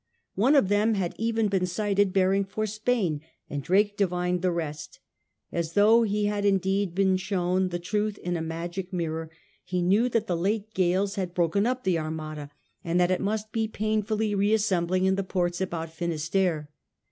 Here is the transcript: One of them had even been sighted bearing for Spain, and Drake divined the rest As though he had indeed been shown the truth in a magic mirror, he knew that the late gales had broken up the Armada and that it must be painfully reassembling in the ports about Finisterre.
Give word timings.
One 0.33 0.55
of 0.55 0.67
them 0.69 0.95
had 0.95 1.13
even 1.19 1.47
been 1.47 1.67
sighted 1.67 2.11
bearing 2.11 2.43
for 2.43 2.65
Spain, 2.65 3.21
and 3.47 3.61
Drake 3.61 3.95
divined 3.95 4.41
the 4.41 4.49
rest 4.49 4.99
As 5.51 5.73
though 5.73 6.01
he 6.01 6.25
had 6.25 6.43
indeed 6.43 6.95
been 6.95 7.17
shown 7.17 7.67
the 7.69 7.77
truth 7.77 8.17
in 8.17 8.35
a 8.35 8.41
magic 8.41 8.91
mirror, 8.91 9.29
he 9.63 9.83
knew 9.83 10.09
that 10.09 10.25
the 10.25 10.35
late 10.35 10.73
gales 10.73 11.17
had 11.17 11.35
broken 11.35 11.67
up 11.67 11.83
the 11.83 11.99
Armada 11.99 12.49
and 12.83 12.99
that 12.99 13.11
it 13.11 13.21
must 13.21 13.51
be 13.51 13.67
painfully 13.67 14.33
reassembling 14.33 15.05
in 15.05 15.17
the 15.17 15.23
ports 15.23 15.61
about 15.61 15.91
Finisterre. 15.93 16.71